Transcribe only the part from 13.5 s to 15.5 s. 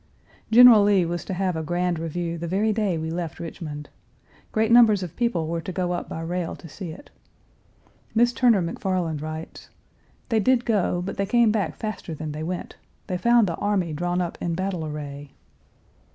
army drawn up in battle array."